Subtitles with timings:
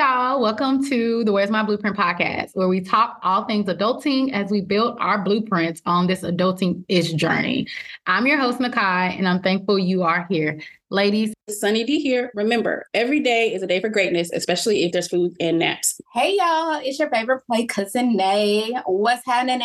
[0.00, 0.40] y'all.
[0.40, 4.62] Welcome to the Where's My Blueprint podcast, where we talk all things adulting as we
[4.62, 7.66] build our blueprints on this adulting ish journey.
[8.06, 10.58] I'm your host, Nakai, and I'm thankful you are here.
[10.92, 12.32] Ladies, Sunny D here.
[12.34, 16.00] Remember, every day is a day for greatness, especially if there's food and naps.
[16.14, 18.72] Hey y'all, it's your favorite play cousin Nay.
[18.86, 19.60] What's happening?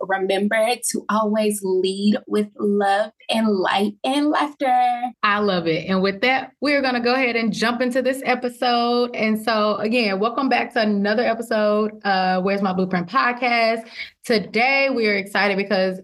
[0.00, 5.02] Remember to always lead with love and light and laughter.
[5.22, 5.86] I love it.
[5.86, 9.14] And with that, we're going to go ahead and jump into this episode.
[9.14, 11.92] And so, again, welcome back to another episode.
[12.06, 13.86] Uh, Where's My Blueprint podcast?
[14.28, 16.00] Today, we are excited because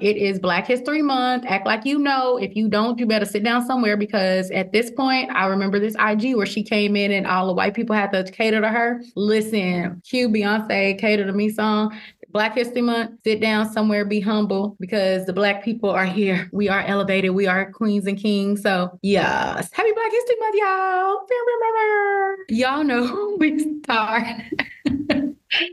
[0.00, 1.44] it is Black History Month.
[1.46, 2.38] Act like you know.
[2.38, 5.94] If you don't, you better sit down somewhere because at this point, I remember this
[6.00, 9.00] IG where she came in and all the white people had to cater to her.
[9.14, 11.96] Listen, cue Beyonce, cater to me song.
[12.32, 16.50] Black History Month, sit down somewhere, be humble because the Black people are here.
[16.52, 17.30] We are elevated.
[17.30, 18.60] We are queens and kings.
[18.62, 19.70] So, yes.
[19.72, 21.26] Happy Black History Month, y'all.
[22.48, 24.26] Y'all know we start.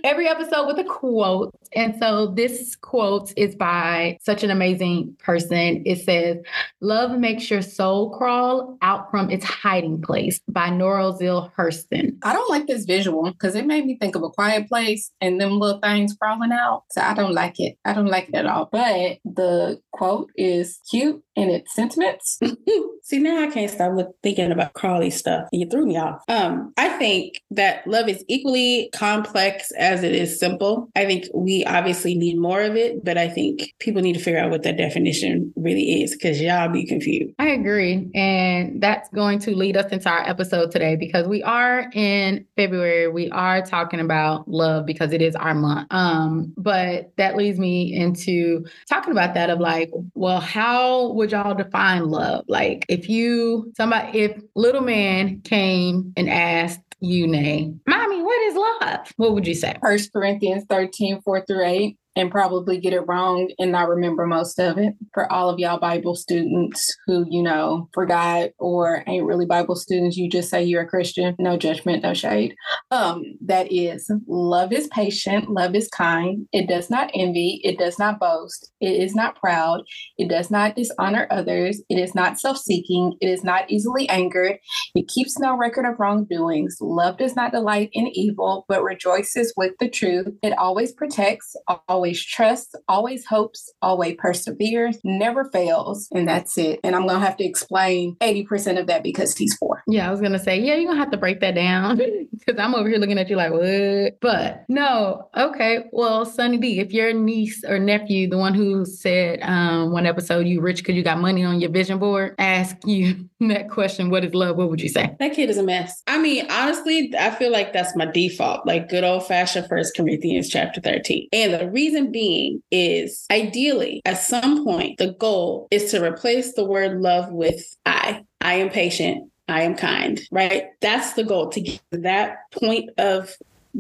[0.04, 1.54] every episode with a quote.
[1.74, 5.84] And so this quote is by such an amazing person.
[5.86, 6.38] It says,
[6.82, 12.18] Love makes your soul crawl out from its hiding place by Zora Neale Hurston.
[12.24, 15.40] I don't like this visual because it made me think of a quiet place and
[15.40, 16.84] them little things crawling out.
[16.92, 17.78] So I don't like it.
[17.86, 18.70] I don't like it at all.
[18.72, 22.40] But the quote is cute in its sentiments.
[23.04, 25.48] See, now I can't stop look, thinking about Crawley stuff.
[25.52, 26.22] You threw me off.
[26.28, 30.90] Um, I think that love is equally complex as it is simple.
[30.96, 34.40] I think we obviously need more of it, but I think people need to figure
[34.40, 37.34] out what that definition really is because y'all be confused.
[37.40, 38.10] I agree.
[38.14, 43.08] And that's going to lead us into our episode today because we are in February.
[43.08, 45.88] We are talking about love because it is our month.
[45.92, 51.56] Um, but that leads me into talking about that of like, well, how would y'all
[51.56, 52.46] define love?
[52.48, 57.82] Like if you somebody if little man came and asked you name.
[57.88, 59.12] Mommy, what is love?
[59.18, 59.76] What would you say?
[59.82, 64.60] First Corinthians 13, 4 through 8 and probably get it wrong and not remember most
[64.60, 64.96] of it.
[65.14, 70.18] For all of y'all Bible students who, you know, forgot or ain't really Bible students,
[70.18, 71.36] you just say you're a Christian.
[71.38, 72.56] No judgment, no shade.
[72.90, 76.48] Um, that is love is patient, love is kind.
[76.52, 79.84] It does not envy, it does not boast, it is not proud,
[80.18, 84.58] it does not dishonor others, it is not self-seeking, it is not easily angered,
[84.96, 86.78] it keeps no record of wrongdoings.
[86.82, 90.28] Love does not delight in evil, but rejoices with the truth.
[90.42, 91.56] It always protects,
[91.88, 96.08] always always trusts, always hopes, always perseveres, never fails.
[96.14, 96.80] And that's it.
[96.82, 99.84] And I'm going to have to explain 80% of that because he's four.
[99.88, 101.98] Yeah, I was going to say, yeah, you're going to have to break that down
[102.32, 104.22] because I'm over here looking at you like, what?
[104.22, 105.84] But no, okay.
[105.92, 110.48] Well, Sunny D, if your niece or nephew, the one who said um, one episode,
[110.48, 114.24] you rich because you got money on your vision board, ask you that question, what
[114.24, 114.56] is love?
[114.56, 115.14] What would you say?
[115.20, 116.04] That kid is a mess.
[116.08, 120.48] I mean, honestly, I feel like that's my default, like good old fashioned First Corinthians
[120.48, 121.28] chapter 13.
[121.34, 126.54] And the reason reason being is ideally, at some point, the goal is to replace
[126.54, 128.24] the word love with I.
[128.42, 129.32] I am patient.
[129.50, 130.66] I am kind, right?
[130.82, 133.36] That's the goal to get that point of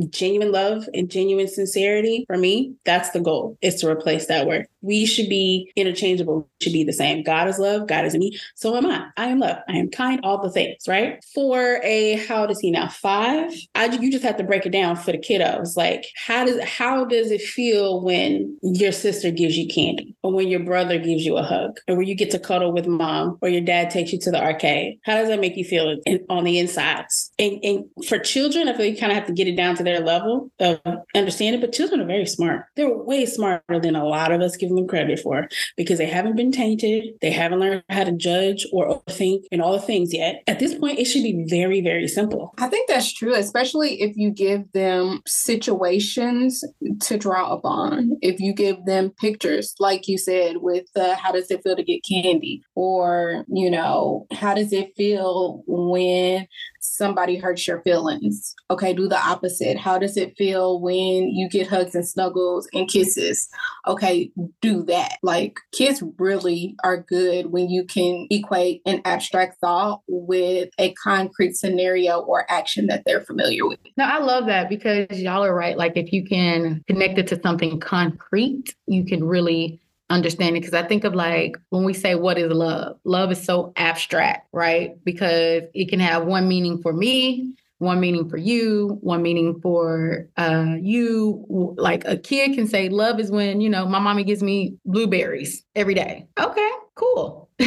[0.09, 4.67] genuine love and genuine sincerity for me that's the goal is to replace that word
[4.87, 6.49] we should be interchangeable.
[6.61, 7.23] Should be the same.
[7.23, 7.87] God is love.
[7.87, 8.37] God is me.
[8.55, 9.07] So am i.
[9.17, 9.57] I am love.
[9.69, 11.23] I am kind all the things right?
[11.33, 12.87] For a how does he now?
[12.87, 13.51] Five?
[13.75, 15.75] I you just have to break it down for the kiddos.
[15.75, 20.47] Like how does how does it feel when your sister gives you candy or when
[20.47, 23.49] your brother gives you a hug or when you get to cuddle with mom or
[23.49, 24.99] your dad takes you to the arcade?
[25.03, 25.97] How does that make you feel
[26.29, 27.31] on the insides?
[27.37, 29.83] And, and for children i feel you kind of have to get it down to
[29.83, 30.79] their level of
[31.15, 31.61] understanding.
[31.61, 32.65] But children are very smart.
[32.75, 36.51] They're way smarter than a lot of us give credit for because they haven't been
[36.51, 37.13] tainted.
[37.21, 40.43] They haven't learned how to judge or overthink and all the things yet.
[40.47, 42.53] At this point, it should be very, very simple.
[42.57, 46.63] I think that's true, especially if you give them situations
[47.01, 48.17] to draw upon.
[48.21, 51.83] If you give them pictures, like you said, with uh, how does it feel to
[51.83, 52.61] get candy?
[52.75, 56.47] Or, you know, how does it feel when
[56.87, 58.55] somebody hurts your feelings.
[58.69, 59.77] Okay, do the opposite.
[59.77, 63.49] How does it feel when you get hugs and snuggles and kisses?
[63.87, 64.31] Okay,
[64.61, 65.17] do that.
[65.23, 71.55] Like kids really are good when you can equate an abstract thought with a concrete
[71.55, 73.79] scenario or action that they're familiar with.
[73.97, 75.77] No, I love that because y'all are right.
[75.77, 80.83] Like if you can connect it to something concrete, you can really understanding because I
[80.83, 84.91] think of like when we say what is love, love is so abstract, right?
[85.03, 90.27] Because it can have one meaning for me, one meaning for you, one meaning for
[90.37, 91.45] uh, you.
[91.77, 95.63] Like a kid can say, love is when, you know, my mommy gives me blueberries
[95.75, 96.27] every day.
[96.39, 97.49] Okay, cool.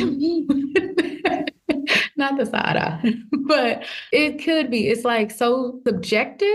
[2.17, 3.15] not the side eye,
[3.47, 4.89] but it could be.
[4.89, 6.49] It's like so subjective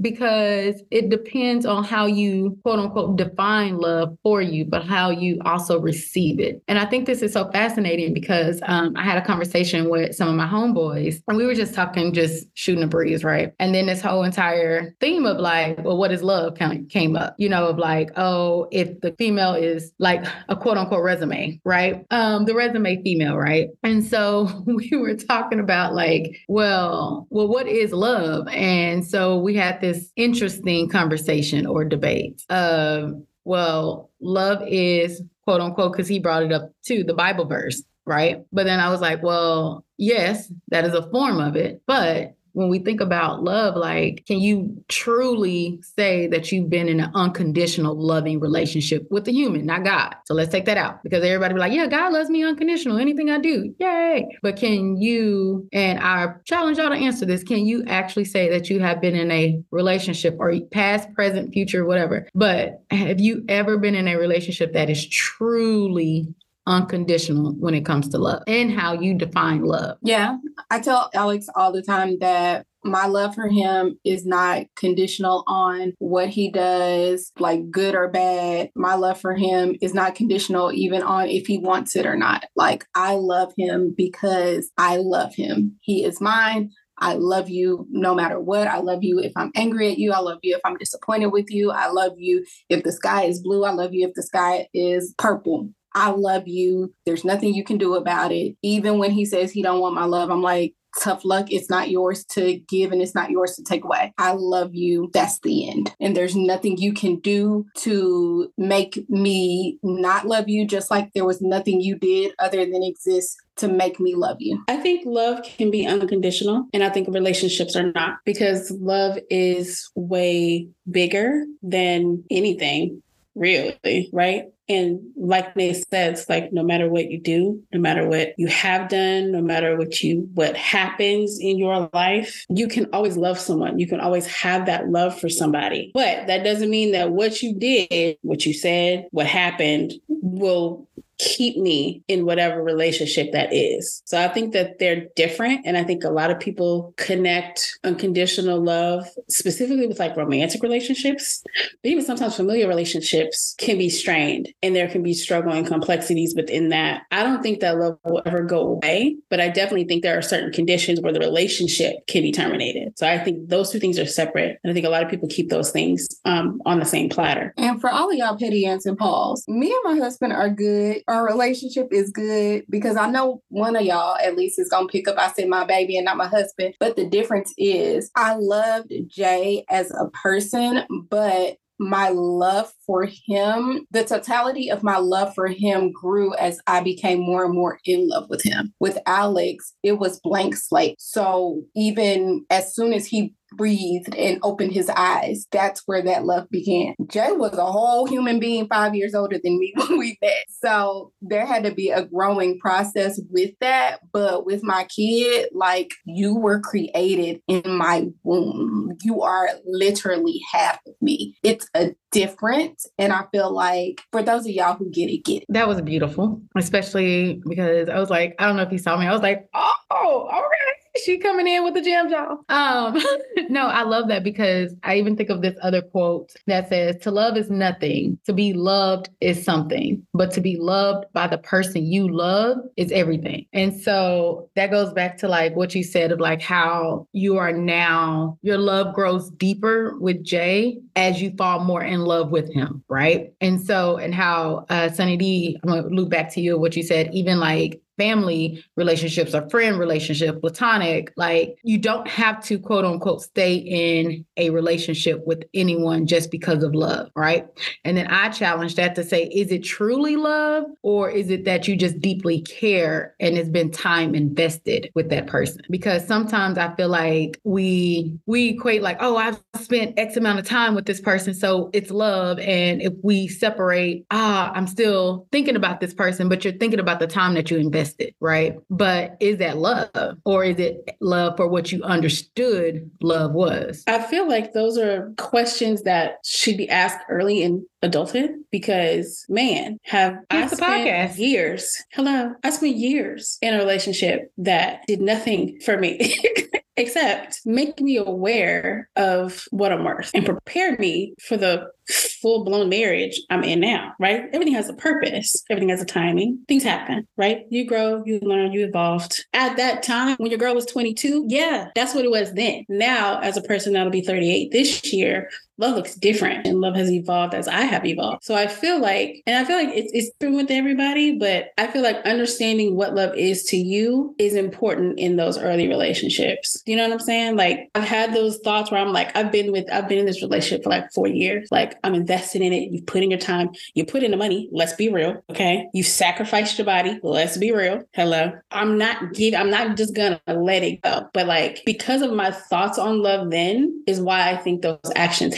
[0.00, 5.38] because it depends on how you quote unquote define love for you, but how you
[5.44, 6.62] also receive it.
[6.68, 10.28] And I think this is so fascinating because um, I had a conversation with some
[10.28, 13.52] of my homeboys and we were just talking, just shooting a breeze, right?
[13.58, 17.16] And then this whole entire theme of like, well, what is love kind of came
[17.16, 21.60] up, you know, of like, oh, if the female is like a quote unquote resume,
[21.64, 22.04] right?
[22.10, 23.68] Um, the resume female, right?
[23.82, 28.46] And so we were talking about like, well, well, what is love?
[28.48, 29.85] And so we had this
[30.16, 32.42] interesting conversation or debate.
[32.48, 33.10] Uh,
[33.44, 38.44] well, love is quote unquote, because he brought it up too, the Bible verse, right?
[38.52, 42.70] But then I was like, well, yes, that is a form of it, but when
[42.70, 47.94] we think about love, like, can you truly say that you've been in an unconditional
[47.94, 50.14] loving relationship with a human, not God?
[50.24, 53.28] So let's take that out because everybody be like, yeah, God loves me unconditional, anything
[53.28, 54.26] I do, yay.
[54.42, 58.70] But can you, and I challenge y'all to answer this, can you actually say that
[58.70, 62.26] you have been in a relationship or past, present, future, whatever?
[62.34, 66.34] But have you ever been in a relationship that is truly
[66.66, 69.98] unconditional when it comes to love and how you define love.
[70.02, 70.36] Yeah.
[70.70, 75.92] I tell Alex all the time that my love for him is not conditional on
[75.98, 78.70] what he does, like good or bad.
[78.76, 82.44] My love for him is not conditional even on if he wants it or not.
[82.54, 85.76] Like, I love him because I love him.
[85.80, 86.70] He is mine.
[86.98, 88.68] I love you no matter what.
[88.68, 90.12] I love you if I'm angry at you.
[90.12, 91.70] I love you if I'm disappointed with you.
[91.70, 93.64] I love you if the sky is blue.
[93.64, 95.70] I love you if the sky is purple.
[95.96, 96.94] I love you.
[97.06, 98.54] There's nothing you can do about it.
[98.62, 101.46] Even when he says he don't want my love, I'm like, tough luck.
[101.50, 104.12] It's not yours to give and it's not yours to take away.
[104.18, 105.10] I love you.
[105.12, 105.94] That's the end.
[106.00, 111.24] And there's nothing you can do to make me not love you, just like there
[111.24, 114.62] was nothing you did other than exist to make me love you.
[114.68, 119.90] I think love can be unconditional, and I think relationships are not because love is
[119.94, 123.02] way bigger than anything,
[123.36, 124.44] really, right?
[124.68, 128.48] And like they said, it's like no matter what you do, no matter what you
[128.48, 133.38] have done, no matter what you what happens in your life, you can always love
[133.38, 133.78] someone.
[133.78, 135.92] You can always have that love for somebody.
[135.94, 140.88] But that doesn't mean that what you did, what you said, what happened will
[141.18, 144.02] keep me in whatever relationship that is.
[144.04, 145.62] So I think that they're different.
[145.64, 151.42] And I think a lot of people connect unconditional love specifically with like romantic relationships,
[151.82, 156.34] but even sometimes familiar relationships can be strained and there can be struggle and complexities
[156.34, 157.02] within that.
[157.10, 160.22] I don't think that love will ever go away, but I definitely think there are
[160.22, 162.98] certain conditions where the relationship can be terminated.
[162.98, 164.58] So I think those two things are separate.
[164.62, 167.54] And I think a lot of people keep those things um, on the same platter.
[167.56, 171.02] And for all of y'all petty aunts and Pauls, me and my husband are good
[171.08, 175.08] our relationship is good because I know one of y'all at least is gonna pick
[175.08, 175.18] up.
[175.18, 176.74] I said my baby and not my husband.
[176.80, 183.86] But the difference is I loved Jay as a person, but my love for him,
[183.90, 188.08] the totality of my love for him grew as I became more and more in
[188.08, 188.72] love with him.
[188.80, 190.96] With Alex, it was blank slate.
[190.98, 196.48] So even as soon as he breathed and opened his eyes, that's where that love
[196.50, 196.94] began.
[197.08, 200.44] Jay was a whole human being five years older than me when we met.
[200.48, 204.00] So there had to be a growing process with that.
[204.12, 208.96] But with my kid, like you were created in my womb.
[209.02, 211.36] You are literally half of me.
[211.42, 212.82] It's a different.
[212.98, 215.46] And I feel like for those of y'all who get it, get it.
[215.48, 219.06] That was beautiful, especially because I was like, I don't know if he saw me.
[219.06, 222.36] I was like, oh, okay she coming in with the jam jaw.
[222.48, 223.00] Um,
[223.48, 227.10] no, I love that because I even think of this other quote that says, "To
[227.10, 228.18] love is nothing.
[228.26, 232.90] To be loved is something, but to be loved by the person you love is
[232.92, 237.36] everything." And so that goes back to like what you said of like how you
[237.38, 242.52] are now your love grows deeper with Jay as you fall more in love with
[242.52, 243.32] him, right?
[243.40, 246.82] And so and how uh, Sunny D, I'm gonna loop back to you what you
[246.82, 252.84] said, even like family relationships or friend relationship, platonic, like you don't have to quote
[252.84, 257.46] unquote stay in a relationship with anyone just because of love, right?
[257.84, 261.66] And then I challenge that to say, is it truly love or is it that
[261.66, 265.62] you just deeply care and it's been time invested with that person?
[265.70, 270.46] Because sometimes I feel like we we equate like, oh, I've spent X amount of
[270.46, 272.38] time with this person, so it's love.
[272.40, 277.00] And if we separate, ah, I'm still thinking about this person, but you're thinking about
[277.00, 278.56] the time that you invest invested, right?
[278.70, 283.82] But is that love or is it love for what you understood love was?
[283.86, 289.78] I feel like those are questions that should be asked early in adulthood because man
[289.84, 291.10] have Here's I the podcast.
[291.10, 296.16] spent years hello I spent years in a relationship that did nothing for me
[296.76, 302.68] except make me aware of what I'm worth and prepare me for the full blown
[302.68, 304.24] marriage I'm in now, right?
[304.32, 306.44] Everything has a purpose, everything has a timing.
[306.48, 307.42] Things happen, right?
[307.50, 309.24] You grow, you learn, you evolved.
[309.32, 312.64] At that time, when your girl was 22, yeah, that's what it was then.
[312.68, 316.90] Now, as a person that'll be 38 this year, love looks different and love has
[316.90, 318.24] evolved as I have evolved.
[318.24, 321.66] So I feel like, and I feel like it's, it's true with everybody, but I
[321.66, 326.62] feel like understanding what love is to you is important in those early relationships.
[326.66, 327.36] You know what I'm saying?
[327.36, 330.22] Like I've had those thoughts where I'm like, I've been with, I've been in this
[330.22, 331.48] relationship for like four years.
[331.50, 332.70] Like I'm invested in it.
[332.70, 334.48] You put in your time, you put in the money.
[334.52, 335.22] Let's be real.
[335.30, 335.66] Okay.
[335.72, 336.98] You sacrificed your body.
[337.02, 337.82] Let's be real.
[337.92, 338.32] Hello.
[338.50, 341.08] I'm not giving, I'm not just gonna let it go.
[341.14, 345.34] But like because of my thoughts on love then is why I think those actions.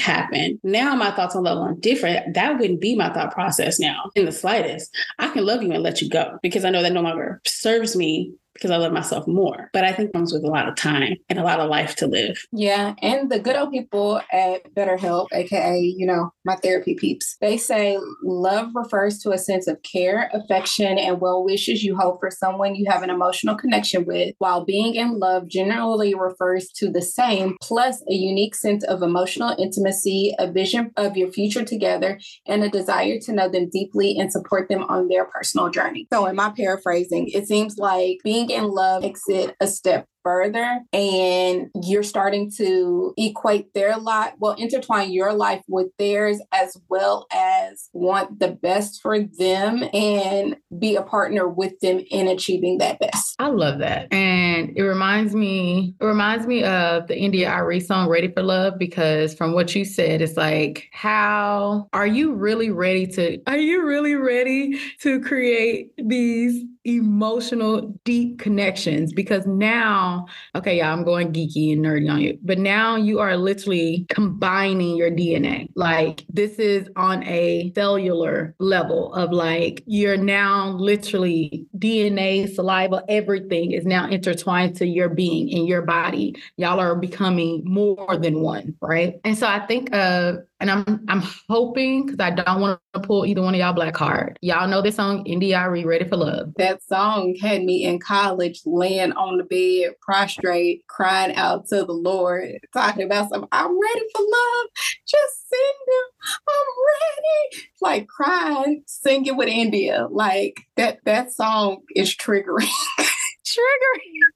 [0.62, 2.34] Now my thoughts on love are different.
[2.34, 4.94] That wouldn't be my thought process now in the slightest.
[5.18, 7.94] I can love you and let you go because I know that no longer serves
[7.94, 9.70] me because I love myself more.
[9.72, 12.06] But I think comes with a lot of time and a lot of life to
[12.06, 12.44] live.
[12.52, 12.94] Yeah.
[13.02, 17.98] And the good old people at BetterHelp, aka, you know, my therapy peeps, they say
[18.22, 22.74] love refers to a sense of care, affection, and well wishes you hold for someone
[22.74, 27.56] you have an emotional connection with, while being in love generally refers to the same,
[27.62, 32.68] plus a unique sense of emotional intimacy, a vision of your future together, and a
[32.68, 36.06] desire to know them deeply and support them on their personal journey.
[36.12, 40.80] So, in my paraphrasing, it seems like being in love takes it a step further
[40.92, 47.26] and you're starting to equate their life, well, intertwine your life with theirs as well
[47.32, 52.98] as want the best for them and be a partner with them in achieving that
[52.98, 53.36] best.
[53.38, 54.12] I love that.
[54.12, 59.34] And it reminds me, it reminds me of the India.Arie song Ready for Love, because
[59.34, 64.16] from what you said, it's like, how are you really ready to, are you really
[64.16, 69.12] ready to create these emotional, deep connections?
[69.12, 73.36] Because now, okay, yeah, I'm going geeky and nerdy on you, but now you are
[73.36, 75.68] literally combining your DNA.
[75.76, 83.72] Like this is on a cellular level of like, you're now literally DNA, saliva, everything
[83.72, 86.34] is now intertwined to your being in your body.
[86.56, 89.20] Y'all are becoming more than one, right?
[89.24, 93.24] And so I think of and I'm I'm hoping because I don't want to pull
[93.24, 94.38] either one of y'all black card.
[94.42, 96.52] Y'all know this song, India.Arie, Ready for Love.
[96.56, 101.92] That song had me in college laying on the bed, prostrate, crying out to the
[101.92, 103.48] Lord, talking about something.
[103.52, 104.66] I'm ready for love.
[105.06, 106.06] Just send him.
[106.48, 107.68] I'm ready.
[107.80, 110.08] Like crying, singing with India.
[110.10, 112.70] Like that that song is triggering.
[113.48, 114.34] Triggering.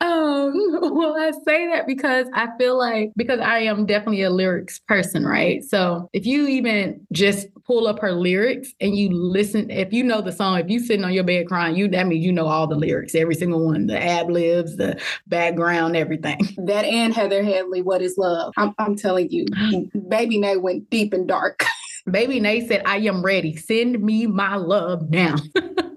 [0.00, 4.78] Um, well, I say that because I feel like because I am definitely a lyrics
[4.78, 5.62] person, right?
[5.64, 10.20] So if you even just pull up her lyrics and you listen, if you know
[10.20, 12.66] the song, if you sitting on your bed crying, you that means you know all
[12.66, 16.38] the lyrics, every single one, the ad libs, the background, everything.
[16.68, 18.52] That and Heather Headley, What is Love?
[18.56, 19.46] I'm, I'm telling you,
[20.08, 21.64] Baby Nay went deep and dark.
[22.10, 23.56] Baby Nate said, I am ready.
[23.56, 25.36] Send me my love now.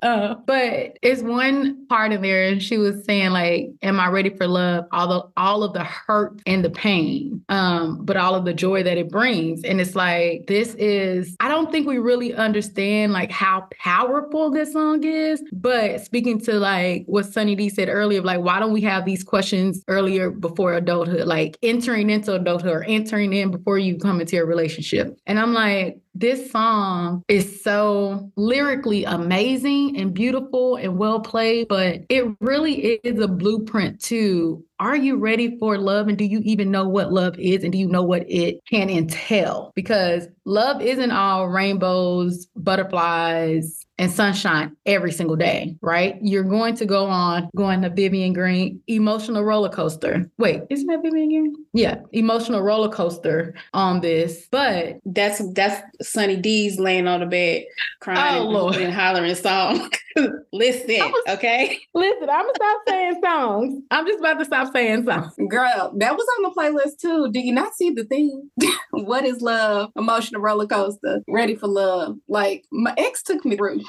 [0.02, 4.30] Uh, but it's one part in there, and she was saying, like, am I ready
[4.30, 4.86] for love?
[4.92, 8.84] All the all of the hurt and the pain, um, but all of the joy
[8.84, 9.64] that it brings.
[9.64, 14.74] And it's like, this is, I don't think we really understand like how powerful this
[14.74, 15.44] song is.
[15.54, 19.24] But speaking to like what Sunny D said earlier, like, why don't we have these
[19.24, 24.38] questions earlier before adulthood, like entering into adulthood or entering in before you come into
[24.38, 25.18] a relationship?
[25.28, 32.02] And I'm like, this song is so lyrically amazing and beautiful and well played, but
[32.10, 36.72] it really is a blueprint to are you ready for love and do you even
[36.72, 39.72] know what love is and do you know what it can entail?
[39.76, 46.18] Because love isn't all rainbows, butterflies, and sunshine every single day, right?
[46.22, 50.30] You're going to go on going to Vivian Green emotional roller coaster.
[50.40, 51.56] Wait, isn't that Vivian Green?
[51.74, 57.64] Yeah, emotional roller coaster on this, but That's that's Sunny D's laying on the bed
[58.02, 58.76] crying Oh, and, Lord.
[58.78, 59.90] and hollering song.
[60.54, 61.80] Listen, was- okay?
[61.94, 63.84] listen, I'm gonna stop saying songs.
[63.92, 65.34] I'm just about to stop saying songs.
[65.50, 67.32] Girl, that was on the playlist too.
[67.32, 68.50] Do you not see the theme?
[68.92, 69.90] what is love?
[69.96, 71.22] Emotional roller coaster.
[71.28, 72.18] Ready for love.
[72.28, 73.82] Like my ex took me through.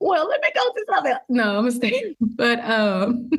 [0.00, 1.14] Well, let me go to something.
[1.30, 2.14] No, I'm gonna stay.
[2.20, 3.30] But um,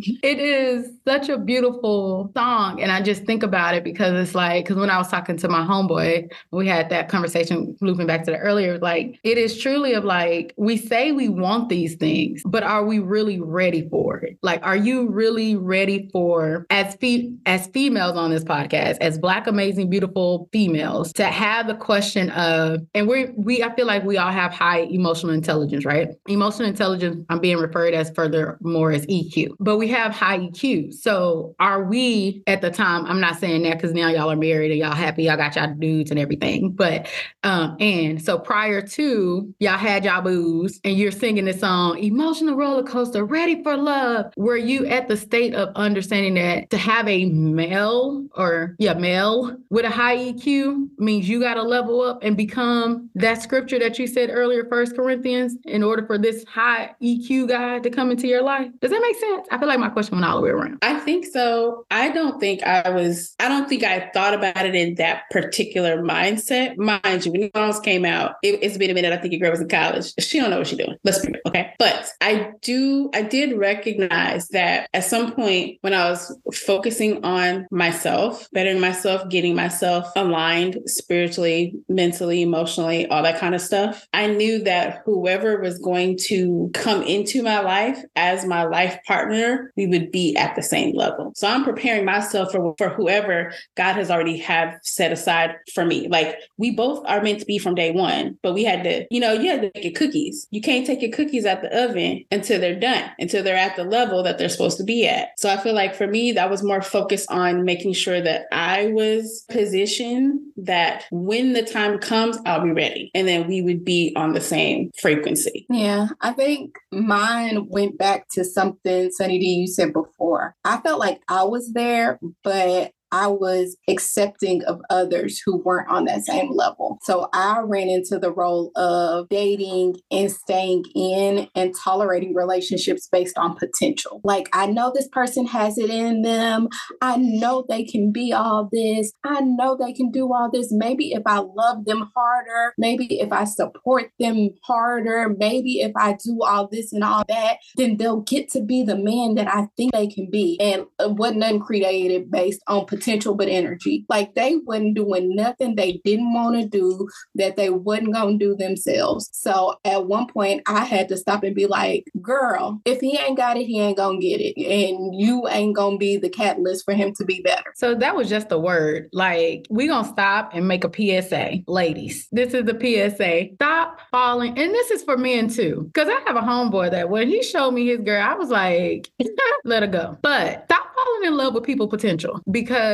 [0.22, 2.80] it is such a beautiful song.
[2.80, 5.48] And I just think about it because it's like, because when I was talking to
[5.48, 9.94] my homeboy, we had that conversation looping back to the earlier, like it is truly
[9.94, 14.38] of like, we say we want these things, but are we really ready for it?
[14.42, 19.46] Like, are you really ready for as fe- as females on this podcast, as black,
[19.46, 24.16] amazing, beautiful females, to have the question of, and we we I feel like we
[24.16, 26.08] all have high emotional intelligence, right?
[26.28, 30.94] Emotional intelligence, I'm being referred as further more as EQ, but we have high EQ.
[30.94, 33.06] So are we at the time?
[33.06, 35.74] I'm not saying that because now y'all are married and y'all happy, y'all got y'all
[35.74, 37.08] dudes and everything, but
[37.42, 42.56] um, and so prior to y'all had y'all booze and you're singing this song, emotional
[42.56, 44.32] roller coaster, ready for love.
[44.36, 49.56] Were you at the state of understanding that to have a male or yeah male
[49.70, 53.98] with a high EQ means you got to level up and become that scripture that
[53.98, 58.26] you said earlier, First Corinthians, in order for this high EQ guy to come into
[58.26, 58.70] your life?
[58.80, 59.48] Does that make sense?
[59.50, 60.78] I feel like my question went all the way around.
[60.82, 61.86] I think so.
[61.90, 66.02] I don't think I was, I don't think I thought about it in that particular
[66.02, 66.76] mindset.
[66.76, 69.12] Mind you, when songs came out, it, has been a minute.
[69.12, 70.12] I think your girl was in college.
[70.18, 70.96] She don't know what she's doing.
[71.04, 71.40] Let's be real.
[71.46, 71.72] Okay.
[71.78, 77.66] But I do, I did recognize that at some point when I was focusing on
[77.70, 84.26] myself, bettering myself, getting myself aligned spiritually, mentally, emotionally, all that kind of stuff, I
[84.26, 89.86] knew that whoever was going to come into my life as my life partner, we
[89.86, 91.32] would be at the same level.
[91.36, 96.08] So I'm preparing myself for, for whoever God has already have set aside for me.
[96.08, 99.20] Like we both are meant to be from day one, but we had to, you
[99.20, 100.46] know, you had to make your cookies.
[100.50, 103.84] You can't take your cookies out the oven until they're done, until they're at the
[103.84, 105.28] level that they're supposed to be at.
[105.38, 108.88] So I feel like for me, that was more focused on making sure that I
[108.88, 113.10] was positioned that when the time comes, I'll be ready.
[113.14, 115.66] And then we would be on the same frequency.
[115.68, 120.54] Yeah, I think mine went back to something, Sunny D, you said before.
[120.64, 126.04] I felt like I was there, but I was accepting of others who weren't on
[126.04, 126.98] that same level.
[127.02, 133.36] So I ran into the role of dating and staying in and tolerating relationships based
[133.36, 134.20] on potential.
[134.24, 136.68] Like, I know this person has it in them.
[137.00, 139.12] I know they can be all this.
[139.24, 140.68] I know they can do all this.
[140.70, 146.16] Maybe if I love them harder, maybe if I support them harder, maybe if I
[146.24, 149.68] do all this and all that, then they'll get to be the man that I
[149.76, 150.58] think they can be.
[150.60, 154.04] And it wasn't uncreated based on potential potential but energy.
[154.08, 158.54] Like they wasn't doing nothing they didn't want to do that they wasn't gonna do
[158.54, 159.30] themselves.
[159.32, 163.36] So at one point I had to stop and be like, girl, if he ain't
[163.36, 164.56] got it, he ain't gonna get it.
[164.58, 167.72] And you ain't gonna be the catalyst for him to be better.
[167.76, 169.08] So that was just a word.
[169.12, 171.60] Like we gonna stop and make a PSA.
[171.66, 173.54] Ladies, this is the PSA.
[173.54, 174.58] Stop falling.
[174.58, 175.90] And this is for men too.
[175.94, 179.10] Cause I have a homeboy that when he showed me his girl, I was like,
[179.64, 180.18] let her go.
[180.22, 182.89] But stop falling in love with people potential because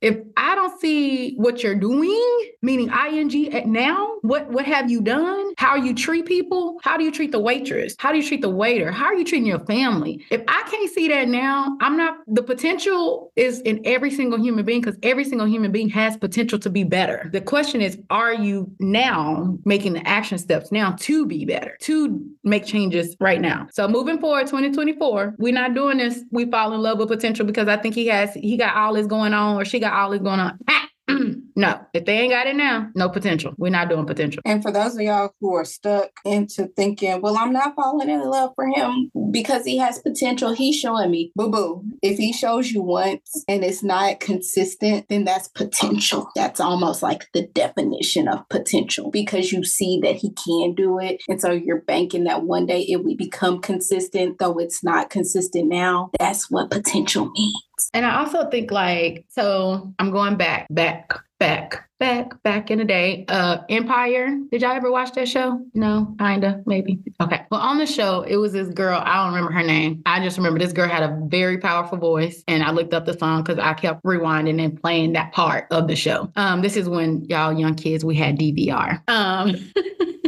[0.00, 4.90] if I don't see what you're doing, meaning ing at eh, now, what what have
[4.90, 5.52] you done?
[5.58, 6.78] How you treat people?
[6.82, 7.94] How do you treat the waitress?
[7.98, 8.90] How do you treat the waiter?
[8.90, 10.24] How are you treating your family?
[10.30, 14.64] If I can't see that now, I'm not the potential is in every single human
[14.64, 17.28] being because every single human being has potential to be better.
[17.32, 22.24] The question is, are you now making the action steps now to be better, to
[22.44, 23.68] make changes right now?
[23.72, 26.22] So moving forward, 2024, we're not doing this.
[26.30, 29.06] We fall in love with potential because I think he has he got all this
[29.06, 30.58] going on or she got all this going on.
[31.60, 33.52] No, if they ain't got it now, no potential.
[33.58, 34.40] We're not doing potential.
[34.46, 38.22] And for those of y'all who are stuck into thinking, well, I'm not falling in
[38.22, 41.32] love for him because he has potential, he's showing me.
[41.36, 41.84] Boo boo.
[42.02, 46.30] If he shows you once and it's not consistent, then that's potential.
[46.34, 51.22] That's almost like the definition of potential because you see that he can do it.
[51.28, 55.68] And so you're banking that one day it will become consistent, though it's not consistent
[55.68, 56.10] now.
[56.18, 57.62] That's what potential means.
[57.94, 62.84] And I also think like, so I'm going back, back, back, back, back in the
[62.84, 63.24] day.
[63.28, 64.38] Uh Empire.
[64.50, 65.60] Did y'all ever watch that show?
[65.74, 66.98] No, kinda, maybe.
[67.20, 67.46] Okay.
[67.50, 69.02] Well, on the show, it was this girl.
[69.04, 70.02] I don't remember her name.
[70.06, 72.42] I just remember this girl had a very powerful voice.
[72.48, 75.88] And I looked up the song because I kept rewinding and playing that part of
[75.88, 76.30] the show.
[76.36, 79.02] Um, this is when y'all young kids we had DVR.
[79.08, 79.54] Um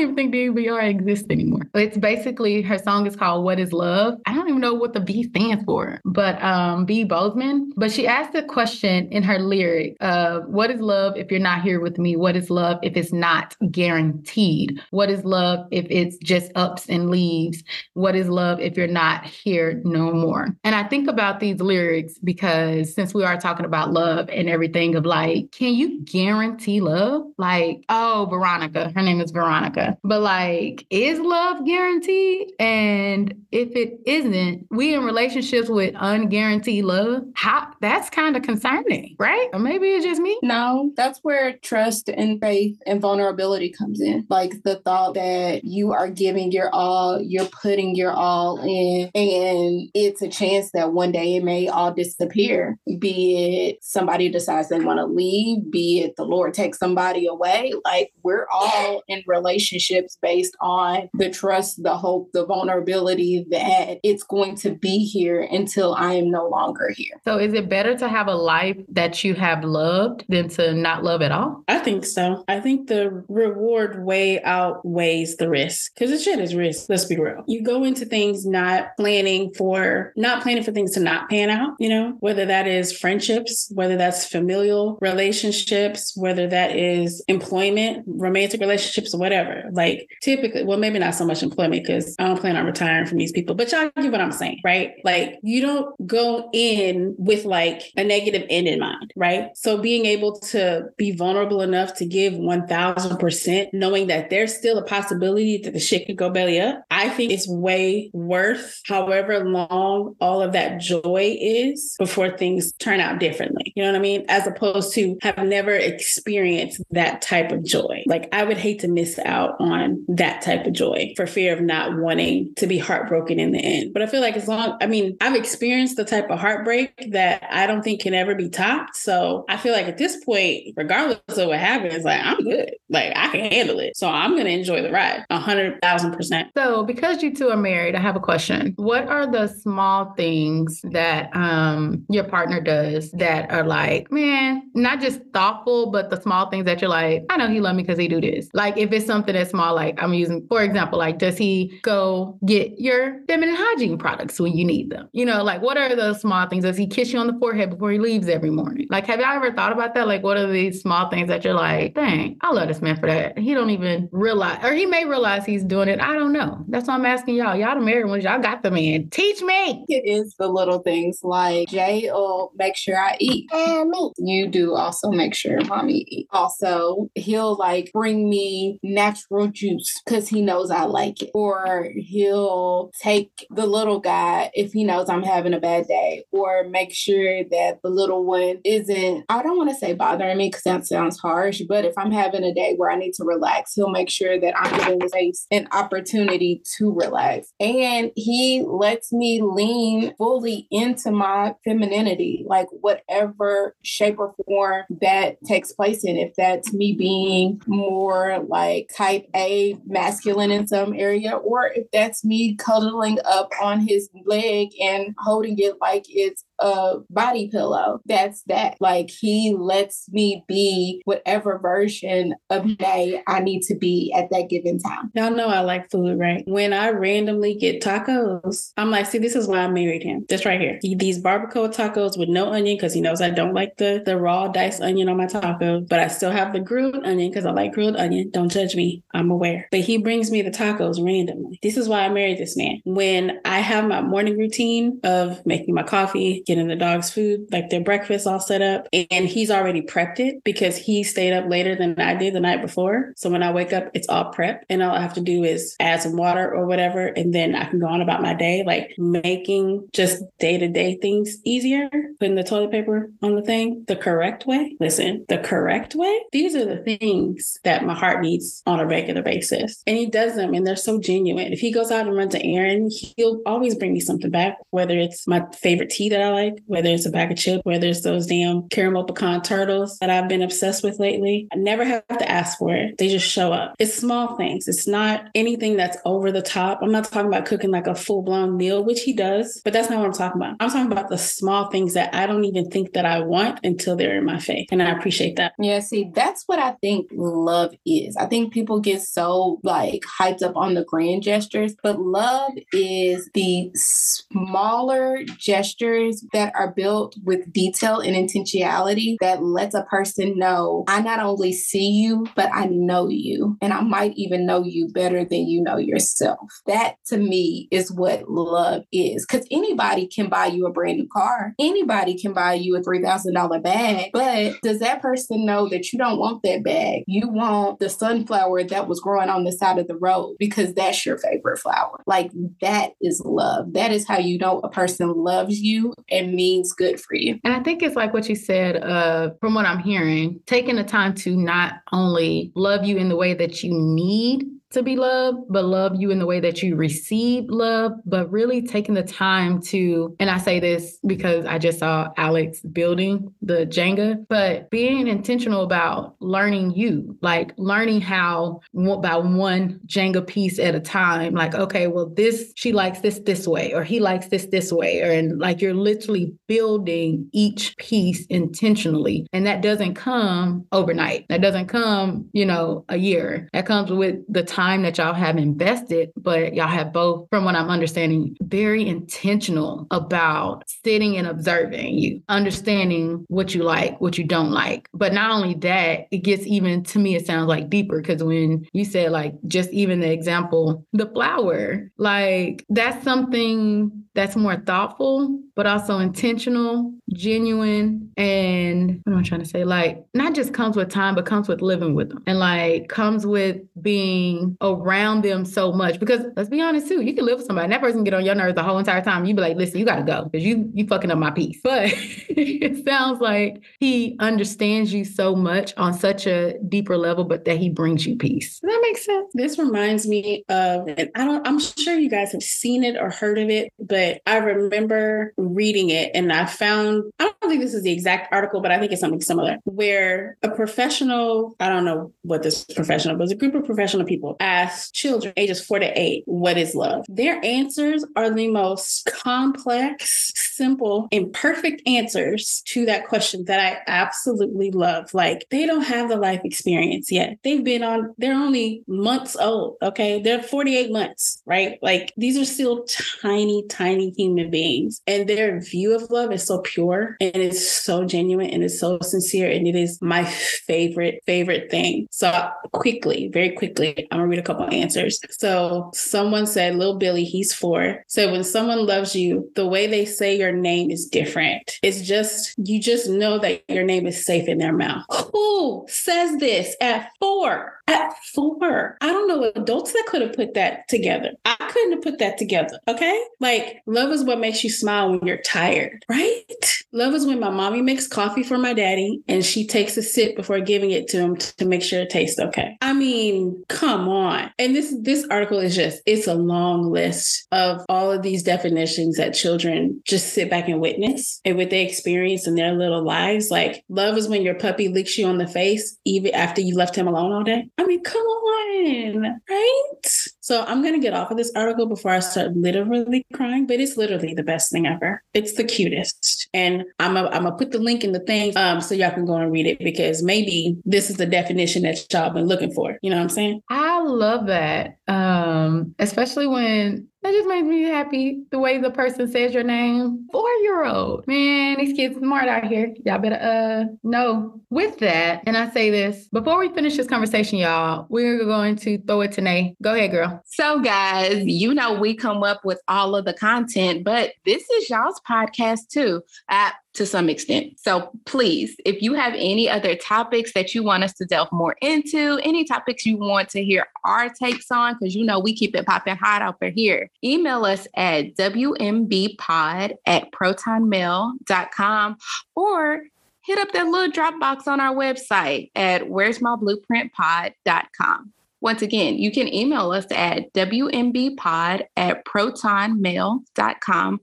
[0.00, 1.62] don't even think DVR exists anymore.
[1.74, 4.18] It's basically her song is called What is Love?
[4.26, 7.04] I don't even know what the B stands for, but um V.
[7.04, 7.72] Bozeman.
[7.76, 11.62] But she asked a question in her lyric of what is love if you're not
[11.62, 12.16] here with me?
[12.16, 14.80] What is love if it's not guaranteed?
[14.90, 17.62] What is love if it's just ups and leaves?
[17.94, 20.56] What is love if you're not here no more?
[20.64, 24.94] And I think about these lyrics because since we are talking about love and everything
[24.94, 27.24] of like, can you guarantee love?
[27.36, 29.89] Like, oh, Veronica, her name is Veronica.
[30.02, 32.52] But like, is love guaranteed?
[32.58, 33.19] And
[33.50, 39.48] if it isn't, we in relationships with unguaranteed love, how that's kind of concerning, right?
[39.52, 40.38] Or maybe it's just me.
[40.42, 44.26] No, that's where trust and faith and vulnerability comes in.
[44.28, 49.88] Like the thought that you are giving your all, you're putting your all in, and
[49.94, 52.78] it's a chance that one day it may all disappear.
[52.98, 57.72] Be it somebody decides they want to leave, be it the Lord takes somebody away.
[57.84, 64.22] Like we're all in relationships based on the trust, the hope, the vulnerability that it's
[64.22, 67.20] going to be here until I am no longer here.
[67.24, 71.02] So is it better to have a life that you have loved than to not
[71.02, 71.62] love at all?
[71.68, 72.44] I think so.
[72.48, 76.88] I think the reward way outweighs the risk because the shit is risk.
[76.88, 77.44] Let's be real.
[77.46, 81.74] You go into things not planning for, not planning for things to not pan out,
[81.78, 88.60] you know, whether that is friendships, whether that's familial relationships, whether that is employment, romantic
[88.60, 89.64] relationships, whatever.
[89.72, 93.18] Like typically, well, maybe not so much employment because I don't plan on retiring from
[93.18, 94.92] these people, but y'all get what I'm saying, right?
[95.04, 99.50] Like you don't go in with like a negative end in mind, right?
[99.54, 104.84] So being able to be vulnerable enough to give 1000%, knowing that there's still a
[104.84, 110.16] possibility that the shit could go belly up, I think it's way worth however long
[110.20, 113.72] all of that joy is before things turn out differently.
[113.76, 114.24] You know what I mean?
[114.28, 118.02] As opposed to have never experienced that type of joy.
[118.06, 121.60] Like I would hate to miss out on that type of joy for fear of
[121.60, 123.92] not wanting to be heartbroken in the end.
[123.92, 127.46] But I feel like as long, I mean, I've experienced the type of heartbreak that
[127.50, 128.96] I don't think can ever be topped.
[128.96, 132.72] So I feel like at this point, regardless of what happens, like I'm good.
[132.88, 133.96] Like I can handle it.
[133.96, 136.50] So I'm going to enjoy the ride a hundred thousand percent.
[136.56, 138.74] So because you two are married, I have a question.
[138.76, 145.00] What are the small things that um, your partner does that are like, man, not
[145.00, 147.98] just thoughtful, but the small things that you're like, I know he love me because
[147.98, 148.48] he do this.
[148.52, 152.38] Like if it's something that's small, like I'm using, for example, like does he go
[152.44, 155.08] get your feminine hygiene products when you need them?
[155.12, 156.64] You know, like what are those small things?
[156.64, 158.86] Does he kiss you on the forehead before he leaves every morning?
[158.90, 160.06] Like have y'all ever thought about that?
[160.06, 163.06] Like what are these small things that you're like, dang, I love this man for
[163.06, 163.38] that.
[163.38, 166.00] He don't even realize, or he may realize he's doing it.
[166.00, 166.64] I don't know.
[166.68, 167.56] That's why I'm asking y'all.
[167.56, 169.10] Y'all the married ones, y'all got the man.
[169.10, 169.84] Teach me.
[169.88, 173.50] It is the little things like Jay will make sure I eat.
[173.52, 174.12] And me.
[174.18, 176.28] You do also make sure mommy eat.
[176.30, 181.30] Also, he'll like bring me natural juice because he knows I like it.
[181.34, 182.69] Or he'll
[183.00, 186.24] take the little guy if he knows I'm having a bad day.
[186.32, 190.48] Or make sure that the little one isn't, I don't want to say bothering me
[190.48, 193.74] because that sounds harsh, but if I'm having a day where I need to relax,
[193.74, 197.52] he'll make sure that I'm giving space an opportunity to relax.
[197.58, 205.36] And he lets me lean fully into my femininity, like whatever shape or form that
[205.46, 206.16] takes place in.
[206.16, 212.24] If that's me being more like type A masculine in some area, or if that's
[212.24, 218.00] me cuddling up on his leg and holding it like it's a body pillow.
[218.06, 218.76] That's that.
[218.80, 224.48] Like he lets me be whatever version of day I need to be at that
[224.48, 225.10] given time.
[225.14, 226.42] Y'all know I like food, right?
[226.46, 230.26] When I randomly get tacos, I'm like, see, this is why I married him.
[230.28, 230.78] This right here.
[230.82, 234.48] These barbacoa tacos with no onion because he knows I don't like the, the raw
[234.48, 237.72] diced onion on my taco, but I still have the grilled onion because I like
[237.72, 238.30] grilled onion.
[238.30, 239.02] Don't judge me.
[239.14, 239.68] I'm aware.
[239.70, 241.58] But he brings me the tacos randomly.
[241.62, 242.80] This is why I married this man.
[242.84, 247.70] When I have my morning routine of making my coffee, getting the dog's food, like
[247.70, 251.76] their breakfast all set up, and he's already prepped it because he stayed up later
[251.76, 253.12] than I did the night before.
[253.16, 255.76] So when I wake up, it's all prep, and all I have to do is
[255.78, 258.94] add some water or whatever, and then I can go on about my day, like
[258.98, 263.94] making just day to day things easier, putting the toilet paper on the thing the
[263.94, 264.76] correct way.
[264.80, 266.20] Listen, the correct way.
[266.32, 270.34] These are the things that my heart needs on a regular basis, and he does
[270.34, 271.52] them, and they're so genuine.
[271.52, 274.98] If he goes out and runs an errand, he'll always bring me something back, whether
[274.98, 278.02] it's my favorite tea that I like, whether it's a bag of chips, whether it's
[278.02, 281.48] those damn caramel pecan turtles that I've been obsessed with lately.
[281.52, 282.98] I never have to ask for it.
[282.98, 283.74] They just show up.
[283.78, 284.68] It's small things.
[284.68, 286.80] It's not anything that's over the top.
[286.82, 289.90] I'm not talking about cooking like a full blown meal, which he does, but that's
[289.90, 290.56] not what I'm talking about.
[290.60, 293.96] I'm talking about the small things that I don't even think that I want until
[293.96, 294.68] they're in my face.
[294.70, 295.52] And I appreciate that.
[295.58, 298.16] Yeah, see, that's what I think love is.
[298.16, 303.28] I think people get so like hyped up on the grand gestures, but love is
[303.34, 310.84] the smaller gestures that are built with detail and intentionality that lets a person know
[310.88, 313.56] I not only see you, but I know you.
[313.60, 316.38] And I might even know you better than you know yourself.
[316.66, 319.26] That to me is what love is.
[319.26, 323.62] Because anybody can buy you a brand new car, anybody can buy you a $3,000
[323.62, 327.04] bag, but does that person know that you don't want that bag?
[327.06, 331.04] You want the sunflower that was growing on the side of the road because that's
[331.04, 332.00] your favorite flower.
[332.06, 332.30] Like
[332.60, 333.72] that is love.
[333.72, 337.38] That is how you know a person loves you and means good for you.
[337.44, 340.84] And I think it's like what you said, uh, from what I'm hearing, taking the
[340.84, 345.38] time to not only love you in the way that you need to be loved,
[345.48, 349.60] but love you in the way that you receive love, but really taking the time
[349.60, 355.08] to, and I say this because I just saw Alex building the Jenga, but being
[355.08, 361.54] intentional about learning you, like learning how about one Jenga piece at a time, like,
[361.54, 365.10] okay, well, this, she likes this this way, or he likes this this way, or
[365.10, 369.26] and like you're literally building each piece intentionally.
[369.32, 371.26] And that doesn't come overnight.
[371.28, 373.48] That doesn't come, you know, a year.
[373.52, 377.44] That comes with the time time that y'all have invested, but y'all have both, from
[377.44, 384.18] what I'm understanding, very intentional about sitting and observing you, understanding what you like, what
[384.18, 384.86] you don't like.
[384.92, 388.66] But not only that, it gets even to me, it sounds like deeper because when
[388.74, 395.40] you said, like, just even the example, the flower, like, that's something that's more thoughtful,
[395.54, 399.64] but also intentional, genuine, and what am I trying to say?
[399.64, 403.24] Like, not just comes with time, but comes with living with them and like comes
[403.24, 405.98] with being around them so much.
[405.98, 408.24] Because let's be honest too, you can live with somebody and that person get on
[408.24, 409.24] your nerves the whole entire time.
[409.24, 411.58] You be like, listen, you gotta go because you you fucking up my peace.
[411.62, 417.44] But it sounds like he understands you so much on such a deeper level, but
[417.44, 418.60] that he brings you peace.
[418.60, 419.30] Does that make sense?
[419.34, 423.10] This reminds me of, and I don't, I'm sure you guys have seen it or
[423.10, 427.74] heard of it, but I remember reading it and I found, I don't think this
[427.74, 431.84] is the exact article, but I think it's something similar where a professional, I don't
[431.84, 436.00] know what this professional, was, a group of professional people asked children ages four to
[436.00, 437.04] eight, what is love?
[437.08, 443.78] Their answers are the most complex, simple, and perfect answers to that question that I
[443.86, 445.12] absolutely love.
[445.14, 447.38] Like they don't have the life experience yet.
[447.44, 449.76] They've been on, they're only months old.
[449.82, 450.20] Okay.
[450.20, 451.78] They're 48 months, right?
[451.82, 452.84] Like these are still
[453.22, 455.00] tiny, tiny human beings.
[455.06, 458.98] And their view of love is so pure and it's so genuine and it's so
[459.00, 459.50] sincere.
[459.50, 462.06] And it is my favorite, favorite thing.
[462.10, 465.20] So quickly, very quickly, I'm read a couple answers.
[465.30, 468.04] So someone said, Little Billy, he's four.
[468.06, 471.78] So when someone loves you, the way they say your name is different.
[471.82, 475.04] It's just, you just know that your name is safe in their mouth.
[475.32, 477.79] Who says this at four?
[477.86, 478.96] At four.
[479.00, 481.32] I don't know adults that could have put that together.
[481.44, 482.78] I couldn't have put that together.
[482.88, 483.22] Okay.
[483.40, 486.44] Like love is what makes you smile when you're tired, right?
[486.92, 490.36] Love is when my mommy makes coffee for my daddy and she takes a sip
[490.36, 492.76] before giving it to him to make sure it tastes okay.
[492.80, 494.50] I mean, come on.
[494.58, 499.16] And this this article is just it's a long list of all of these definitions
[499.16, 503.50] that children just sit back and witness and what they experience in their little lives.
[503.50, 506.96] Like love is when your puppy licks you on the face even after you left
[506.96, 507.68] him alone all day.
[507.78, 510.06] I mean, come on, right?
[510.40, 513.96] So I'm gonna get off of this article before I start literally crying, but it's
[513.96, 515.22] literally the best thing ever.
[515.34, 516.48] It's the cutest.
[516.54, 519.36] And I'm I'm gonna put the link in the thing um, so y'all can go
[519.36, 522.98] and read it because maybe this is the definition that y'all been looking for.
[523.02, 523.62] You know what I'm saying?
[523.68, 524.96] I love that.
[525.10, 530.28] Um, especially when that just makes me happy the way the person says your name.
[530.30, 531.26] Four year old.
[531.26, 532.94] Man, these kids smart out here.
[533.04, 534.60] Y'all better uh know.
[534.70, 538.98] With that, and I say this before we finish this conversation, y'all, we're going to
[538.98, 539.74] throw it to Nay.
[539.82, 540.40] Go ahead, girl.
[540.46, 544.88] So, guys, you know we come up with all of the content, but this is
[544.88, 546.22] y'all's podcast too.
[546.48, 547.78] Uh, to some extent.
[547.78, 551.76] So please, if you have any other topics that you want us to delve more
[551.80, 555.74] into, any topics you want to hear our takes on, because you know we keep
[555.74, 562.16] it popping hot over here, email us at wmbpod at protonmail.com
[562.54, 563.02] or
[563.44, 568.32] hit up that little Dropbox on our website at where's my blueprintpod.com.
[568.62, 574.20] Once again, you can email us at wmbpod at protonmail.com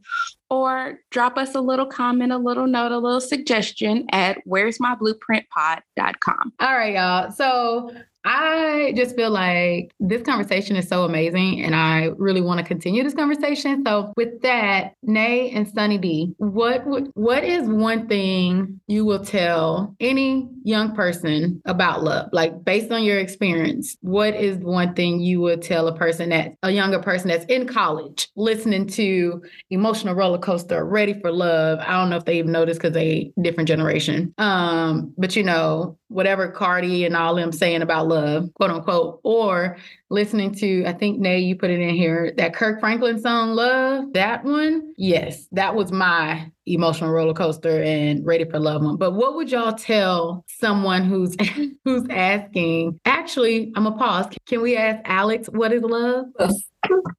[0.50, 4.96] or drop us a little comment, a little note, a little suggestion at where's my
[4.96, 6.54] blueprintpod.com.
[6.60, 7.32] All right, y'all.
[7.32, 7.92] So
[8.30, 13.02] I just feel like this conversation is so amazing and I really want to continue
[13.02, 13.86] this conversation.
[13.86, 16.84] So with that, Nay and Sunny D, what
[17.16, 22.28] what is one thing you will tell any young person about love?
[22.34, 26.54] Like based on your experience, what is one thing you would tell a person that
[26.64, 31.80] a younger person that's in college listening to emotional roller coaster, ready for love?
[31.80, 34.34] I don't know if they even noticed because they different generation.
[34.38, 39.78] Um, but you know, whatever Cardi and all them saying about love, quote unquote, or
[40.10, 44.14] listening to, I think, Nay, you put it in here, that Kirk Franklin song, Love,
[44.14, 44.94] that one.
[44.98, 48.98] Yes, that was my emotional roller coaster and ready for love one.
[48.98, 51.36] But what would y'all tell someone who's
[51.86, 53.00] who's asking?
[53.06, 54.28] Actually, I'm gonna pause.
[54.46, 56.26] Can we ask Alex what is love?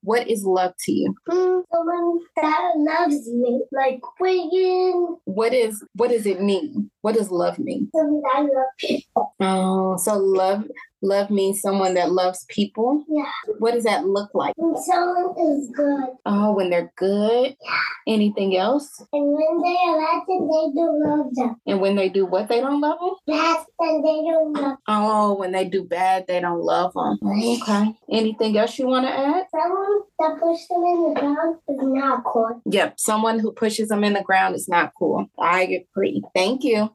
[0.03, 1.15] What is love to you?
[1.29, 6.91] Mm, someone that loves me, like when What is what does it mean?
[7.03, 7.91] What does love mean?
[7.95, 9.35] someone that loves people.
[9.41, 10.65] Oh, so love
[11.03, 13.05] love means someone that loves people.
[13.09, 13.25] Yeah.
[13.59, 14.55] What does that look like?
[14.57, 17.57] When someone is good, Oh, when they're good.
[17.63, 17.79] Yeah.
[18.15, 19.03] Anything else?
[19.13, 21.57] and when they are bad, then they don't love them.
[21.67, 23.15] And when they do what they don't love them?
[23.27, 27.19] Bad, then they don't love Oh, when they do bad, they don't love them.
[27.23, 27.95] Okay.
[28.11, 29.45] Anything else you want to add?
[29.51, 32.61] someone that pushes them in the ground is not cool.
[32.67, 32.95] Yep.
[32.99, 35.27] Someone who pushes them in the ground is not cool.
[35.39, 35.63] I
[35.95, 36.23] agree.
[36.35, 36.91] Thank you.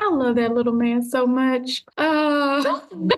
[0.00, 1.84] I love that little man so much.
[1.96, 2.80] Uh,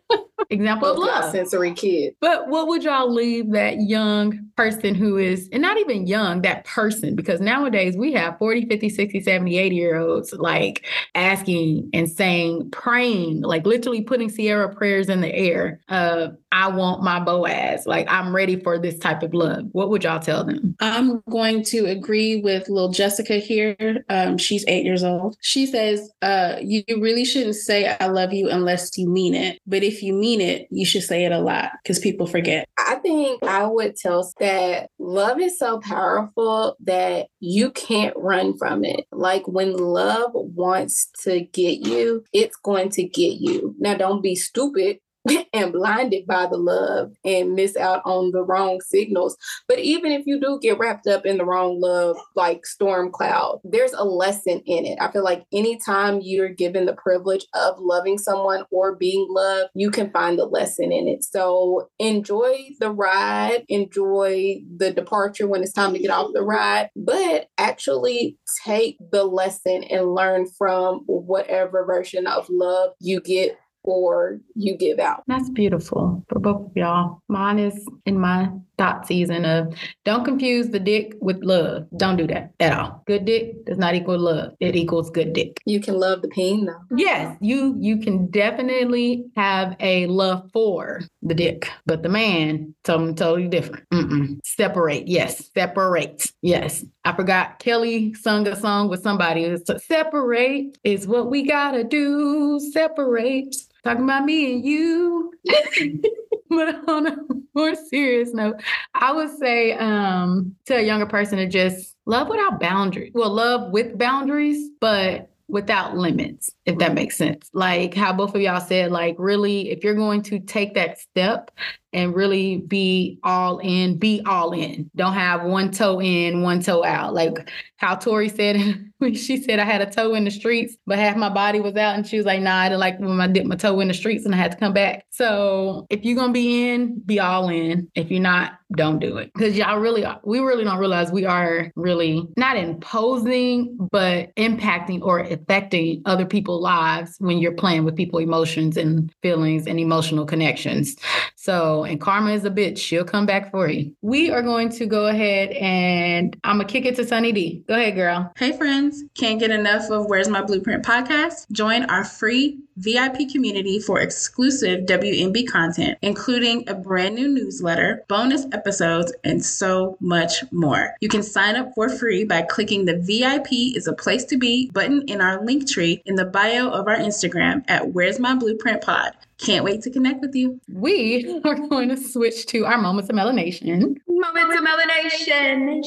[0.49, 1.31] example of love.
[1.31, 2.15] sensory kid.
[2.19, 6.65] But what would y'all leave that young person who is, and not even young, that
[6.65, 12.09] person, because nowadays we have 40, 50, 60, 70, 80 year olds like asking and
[12.09, 17.87] saying, praying, like literally putting Ciara prayers in the air of, I want my Boaz.
[17.87, 19.65] Like I'm ready for this type of love.
[19.71, 20.75] What would y'all tell them?
[20.81, 24.03] I'm going to agree with little Jessica here.
[24.09, 25.37] Um, she's eight years old.
[25.41, 29.59] She says, uh, you, you really shouldn't say I love you unless you mean it.
[29.65, 32.67] But if you mean it, you should say it a lot because people forget.
[32.77, 38.83] I think I would tell that love is so powerful that you can't run from
[38.83, 39.05] it.
[39.11, 43.75] Like when love wants to get you, it's going to get you.
[43.79, 44.97] Now, don't be stupid
[45.53, 49.37] and blinded by the love and miss out on the wrong signals.
[49.67, 53.59] But even if you do get wrapped up in the wrong love, like storm cloud,
[53.63, 54.97] there's a lesson in it.
[54.99, 59.91] I feel like anytime you're given the privilege of loving someone or being loved, you
[59.91, 61.23] can find the lesson in it.
[61.23, 66.89] So enjoy the ride, enjoy the departure when it's time to get off the ride,
[66.95, 74.39] but actually take the lesson and learn from whatever version of love you get or
[74.55, 75.23] you give out.
[75.27, 77.21] That's beautiful for both of y'all.
[77.27, 78.49] Mine is in my
[78.81, 81.85] thought season of don't confuse the dick with love.
[81.97, 83.03] Don't do that at all.
[83.05, 84.53] Good dick does not equal love.
[84.59, 85.61] It equals good dick.
[85.67, 86.81] You can love the pain though.
[86.97, 93.15] Yes, you you can definitely have a love for the dick, but the man, something
[93.15, 93.87] totally different.
[93.89, 94.39] Mm-mm.
[94.43, 96.83] Separate, yes, separate, yes.
[97.05, 99.43] I forgot Kelly sung a song with somebody.
[99.43, 102.59] It's separate is what we gotta do.
[102.73, 103.55] Separate.
[103.83, 105.33] Talking about me and you.
[106.55, 107.17] but on a
[107.55, 108.61] more serious note,
[108.93, 113.11] I would say um, to a younger person to just love without boundaries.
[113.15, 117.49] Well, love with boundaries, but without limits, if that makes sense.
[117.53, 121.51] Like how both of y'all said, like really, if you're going to take that step
[121.93, 124.89] and really be all in, be all in.
[124.95, 127.13] Don't have one toe in, one toe out.
[127.13, 131.15] Like how Tori said she said I had a toe in the streets, but half
[131.15, 131.95] my body was out.
[131.95, 133.93] And she was like, nah, I didn't like when I dipped my toe in the
[133.93, 135.05] streets and I had to come back.
[135.09, 137.89] So if you're gonna be in, be all in.
[137.95, 139.31] If you're not, don't do it.
[139.33, 145.19] Because y'all really we really don't realize we are really not imposing, but impacting or
[145.19, 150.95] affecting other people's lives when you're playing with people's emotions and feelings and emotional connections.
[151.35, 152.77] So, and karma is a bitch.
[152.77, 153.95] She'll come back for you.
[154.01, 157.63] We are going to go ahead and I'm gonna kick it to Sunny D.
[157.67, 158.31] Go ahead, girl.
[158.37, 158.90] Hey, friends.
[159.15, 161.49] Can't get enough of Where's My Blueprint podcast?
[161.51, 168.45] Join our free VIP community for exclusive WMB content, including a brand new newsletter, bonus
[168.53, 170.95] episodes, and so much more.
[171.01, 174.69] You can sign up for free by clicking the VIP is a place to be
[174.71, 178.81] button in our link tree in the bio of our Instagram at Where's My Blueprint
[178.81, 179.11] Pod.
[179.37, 180.61] Can't wait to connect with you.
[180.71, 183.97] We are going to switch to our moments of melanation.
[184.21, 185.81] Moments of melanation.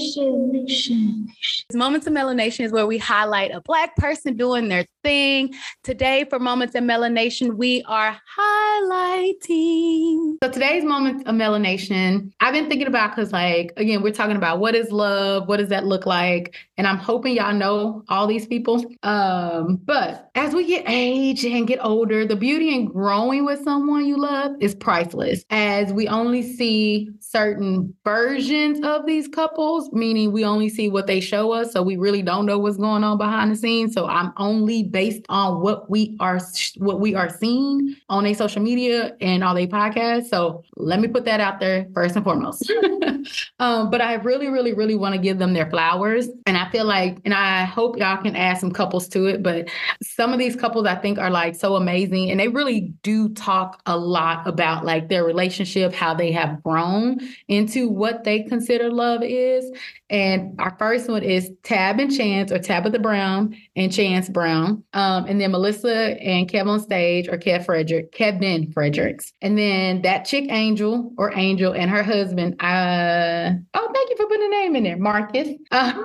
[1.73, 5.55] Moments of melanation is where we highlight a Black person doing their thing.
[5.85, 10.35] Today, for Moments of melanation, we are highlighting.
[10.43, 14.59] So today's moment of melanation, I've been thinking about because, like, again, we're talking about
[14.59, 18.49] what is love, what does that look like, and I'm hoping y'all know all these
[18.49, 18.85] people.
[19.05, 24.07] Um, but as we get age and get older, the beauty in growing with someone
[24.07, 25.45] you love is priceless.
[25.51, 31.07] As we only see certain versions versions of these couples, meaning we only see what
[31.07, 31.73] they show us.
[31.73, 33.93] So we really don't know what's going on behind the scenes.
[33.93, 36.41] So I'm only based on what we are
[36.77, 40.29] what we are seeing on a social media and all they podcasts.
[40.29, 42.71] So let me put that out there first and foremost.
[43.59, 46.29] um, but I really, really, really want to give them their flowers.
[46.47, 49.69] And I feel like, and I hope y'all can add some couples to it, but
[50.03, 52.31] some of these couples I think are like so amazing.
[52.31, 57.19] And they really do talk a lot about like their relationship, how they have grown
[57.49, 59.73] into what they consider love is.
[60.11, 64.85] And our first one is Tab and Chance, or Tabitha Brown and Chance Brown.
[64.93, 69.33] Um, and then Melissa and KevOnStage, or Kev Frederick, Kevin Fredericks.
[69.43, 72.63] And then that chick Angel, or Angel, and her husband.
[72.63, 75.49] Uh, oh, thank you for putting a name in there, Marcus.
[75.73, 75.93] Uh,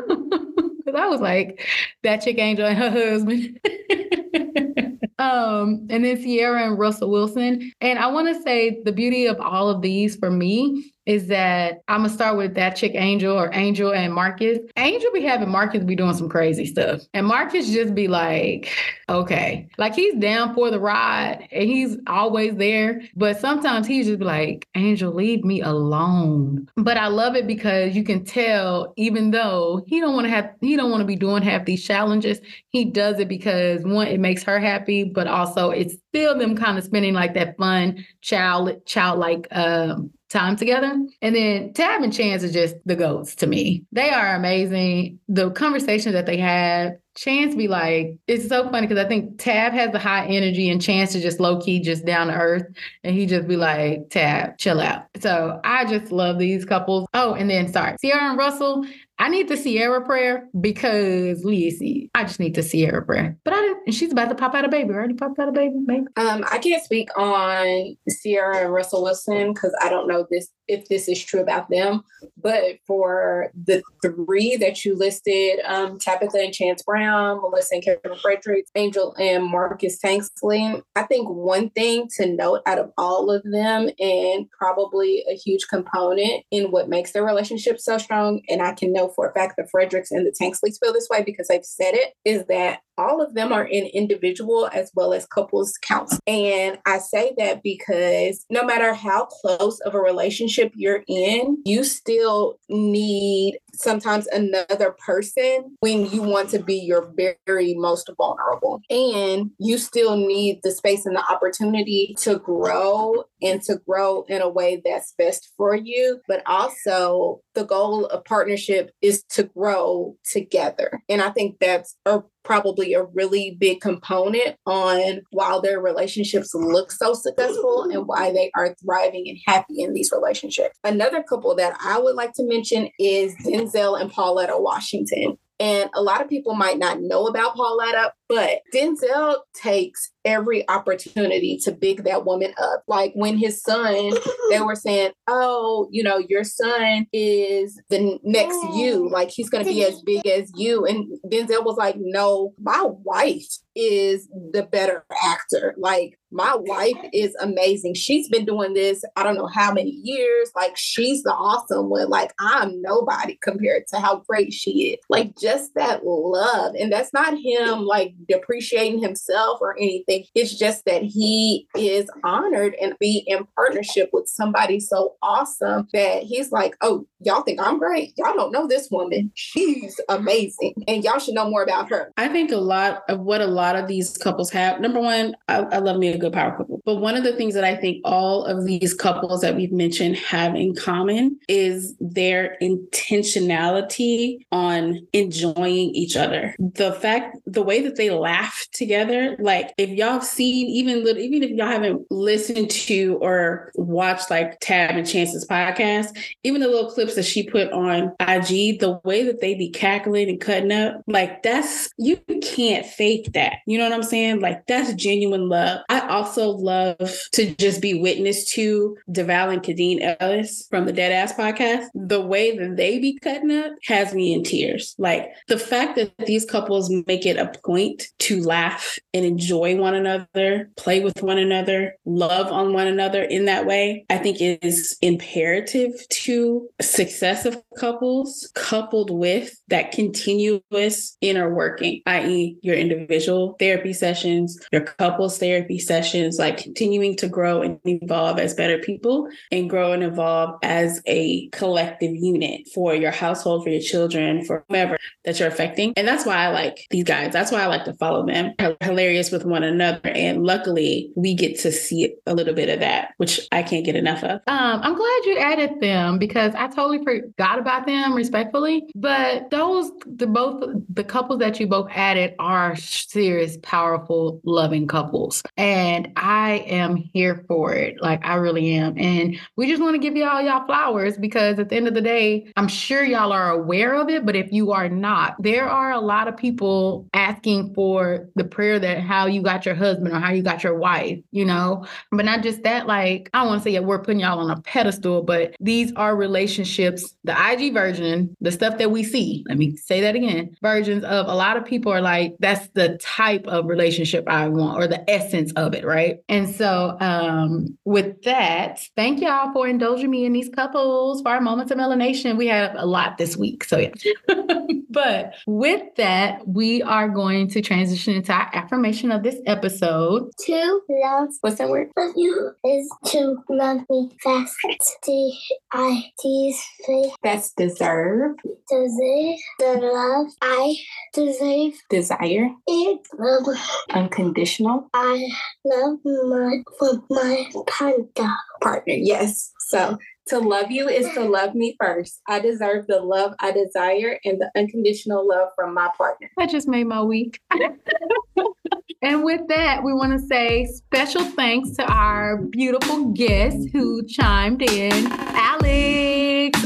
[0.89, 1.67] Cause I was like,
[2.01, 3.59] that chick Angel and her husband.
[5.19, 7.71] um, and then Ciara and Russell Wilson.
[7.81, 11.81] And I want to say the beauty of all of these for me is that
[11.87, 14.59] I'm gonna start with that chick Angel or Angel and Marcus.
[14.77, 17.01] Angel be having Marcus be doing some crazy stuff.
[17.15, 18.71] And Marcus just be like,
[19.09, 19.67] okay.
[19.79, 23.01] Like he's down for the ride and he's always there.
[23.15, 26.69] But sometimes he just be like, Angel, leave me alone.
[26.77, 30.51] But I love it because you can tell, even though he don't want to have
[30.61, 32.39] he don't want to be doing half these challenges,
[32.69, 36.77] he does it because one, it makes her happy, but also it's still them kind
[36.77, 40.93] of spending like that fun child childlike um time together.
[41.21, 43.83] And then Tab and Chance are just the goats to me.
[43.91, 45.19] They are amazing.
[45.27, 49.73] The conversations that they have, Chance be like, it's so funny because I think Tab
[49.73, 52.63] has the high energy and Chance is just low key, just down to earth.
[53.03, 55.05] And he just be like, Tab, chill out.
[55.19, 57.07] So I just love these couples.
[57.13, 58.85] Oh, and then sorry, Ciara and Russell,
[59.19, 63.37] I need the Ciara prayer because Lizzie, I just need the Ciara prayer.
[63.43, 64.91] But I didn't, she's about to pop out a baby.
[64.91, 66.05] Already popped out a baby, baby.
[66.15, 70.87] Um, I can't speak on Ciara and Russell Wilson because I don't know this if
[70.87, 72.03] this is true about them.
[72.37, 78.17] But for the three that you listed, um, Tabitha and Chance Brown, Melissa and Kevin
[78.21, 83.43] Fredericks, Angel and Marcus Tanksley, I think one thing to note out of all of
[83.43, 88.73] them, and probably a huge component in what makes their relationship so strong, and I
[88.73, 91.65] can know for a fact the Fredericks and the Tanksleys feel this way because they've
[91.65, 96.19] said it, is that all of them are in individual as well as couples counts.
[96.27, 101.83] And I say that because no matter how close of a relationship you're in, you
[101.83, 107.13] still need sometimes another person when you want to be your
[107.45, 108.81] very most vulnerable.
[108.89, 114.41] And you still need the space and the opportunity to grow and to grow in
[114.41, 116.19] a way that's best for you.
[116.27, 121.01] But also, the goal of partnership is to grow together.
[121.09, 126.91] And I think that's a probably a really big component on why their relationships look
[126.91, 130.75] so successful and why they are thriving and happy in these relationships.
[130.83, 133.35] Another couple that I would like to mention is
[133.75, 135.37] and Pauletta Washington.
[135.59, 141.57] And a lot of people might not know about Pauletta, but Denzel takes every opportunity
[141.63, 142.83] to big that woman up.
[142.87, 144.11] Like when his son,
[144.51, 149.49] they were saying, Oh, you know, your son is the next you, oh, like he's
[149.49, 150.85] gonna be as big as you.
[150.85, 155.73] And Denzel was like, No, my wife is the better actor.
[155.77, 157.95] Like my wife is amazing.
[157.95, 160.51] She's been doing this, I don't know how many years.
[160.55, 162.09] Like she's the awesome one.
[162.09, 164.99] Like I'm nobody compared to how great she is.
[165.09, 166.75] Like just that love.
[166.75, 170.25] And that's not him like depreciating himself or anything.
[170.35, 176.23] It's just that he is honored and be in partnership with somebody so awesome that
[176.23, 178.13] he's like, oh, y'all think I'm great?
[178.17, 179.31] Y'all don't know this woman.
[179.35, 180.73] She's amazing.
[180.87, 182.11] And y'all should know more about her.
[182.17, 185.59] I think a lot of what a lot of these couples have, number one, I,
[185.63, 186.81] I love me a good power couple.
[186.85, 190.17] But one of the things that I think all of these couples that we've mentioned
[190.17, 196.55] have in common is their intentionality on enjoying each other.
[196.59, 201.43] The fact, the way that they laugh together, like if y'all seen even little, even
[201.43, 206.91] if y'all haven't listened to or watched like Tab and Chance's podcast, even the little
[206.91, 211.01] clips that she put on IG, the way that they be cackling and cutting up,
[211.07, 213.57] like that's you can't fake that.
[213.65, 214.39] You know what I'm saying?
[214.41, 215.81] Like that's genuine love.
[215.89, 216.97] I also love
[217.33, 221.85] to just be witness to Devale and Khadeen Ellis from the Deadass podcast.
[221.93, 224.95] The way that they be cutting up has me in tears.
[224.97, 229.95] Like the fact that these couples make it a point to laugh and enjoy one
[229.95, 234.97] another, play with one another, love on one another in that way, I think is
[235.01, 243.93] imperative to success of couples coupled with that continuous inner working, i.e., your individual therapy
[243.93, 246.37] sessions, your couples therapy sessions.
[246.39, 251.47] Like continuing to grow and evolve as better people and grow and evolve as a
[251.49, 255.93] collective unit for your household, for your children, for whomever that you're affecting.
[255.97, 257.33] And that's why I like these guys.
[257.33, 258.53] That's why I like to follow them.
[258.81, 260.09] Hilarious with one another.
[260.09, 263.95] And luckily, we get to see a little bit of that, which I can't get
[263.95, 264.41] enough of.
[264.47, 268.83] Um, I'm glad you added them because I totally forgot about them respectfully.
[268.95, 275.43] But those the both the couples that you both added are serious, powerful, loving couples.
[275.57, 278.01] And I am here for it.
[278.01, 278.97] Like I really am.
[278.97, 282.01] And we just want to give y'all y'all flowers because at the end of the
[282.01, 284.25] day, I'm sure y'all are aware of it.
[284.25, 288.77] But if you are not, there are a lot of people asking for the prayer
[288.77, 291.85] that how you got your husband or how you got your wife, you know.
[292.11, 294.51] But not just that, like I don't want to say yeah, we're putting y'all on
[294.51, 299.45] a pedestal, but these are relationships, the IG version, the stuff that we see.
[299.47, 300.57] Let me say that again.
[300.61, 304.77] Versions of a lot of people are like, that's the type of relationship I want,
[304.77, 306.17] or the essence of it, right?
[306.27, 311.39] And so um with that, thank y'all for indulging me in these couples for our
[311.39, 312.35] moments of melanation.
[312.35, 313.63] We have a lot this week.
[313.63, 313.91] So yeah.
[314.89, 320.29] but with that, we are going to transition into our affirmation of this episode.
[320.45, 321.89] To love What's that word?
[321.97, 324.55] Love you is to love me fast.
[325.03, 325.39] D
[325.71, 326.55] I T
[326.85, 328.35] faith That's deserve,
[328.69, 330.75] deserve the love I
[331.13, 333.57] deserve desire, and love
[333.91, 335.27] unconditional I
[335.65, 338.35] love my for my panda.
[338.61, 338.93] partner.
[338.93, 339.51] Yes.
[339.67, 339.97] So
[340.29, 342.21] to love you is to love me first.
[342.27, 346.31] I deserve the love I desire and the unconditional love from my partner.
[346.37, 347.39] That just made my week.
[349.01, 354.61] and with that, we want to say special thanks to our beautiful guest who chimed
[354.61, 356.59] in, Alex.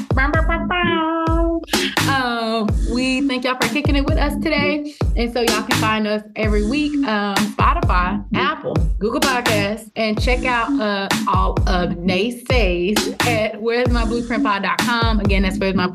[2.08, 4.94] Um, we thank y'all for kicking it with us today.
[5.16, 10.46] And so y'all can find us every week um, Spotify, Apple, Google Podcasts, and check
[10.46, 14.04] out uh, all of Nay Says at where's my.
[14.04, 15.88] Again, that's where's my.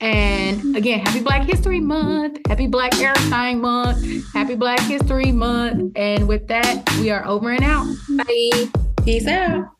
[0.00, 2.38] And again, happy Black History Month.
[2.46, 4.32] Happy Black Everything Month.
[4.32, 5.92] Happy Black History Month.
[5.96, 7.86] And with that, we are over and out.
[8.16, 8.68] Bye.
[9.04, 9.75] Peace out.